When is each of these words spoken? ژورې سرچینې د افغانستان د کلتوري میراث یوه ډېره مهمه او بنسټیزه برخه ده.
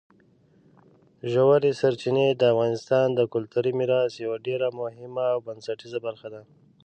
ژورې 1.31 1.71
سرچینې 1.81 2.27
د 2.33 2.41
افغانستان 2.53 3.07
د 3.13 3.21
کلتوري 3.33 3.71
میراث 3.79 4.11
یوه 4.25 4.37
ډېره 4.47 4.67
مهمه 4.79 5.25
او 5.33 5.39
بنسټیزه 5.47 5.99
برخه 6.07 6.27
ده. 6.33 6.41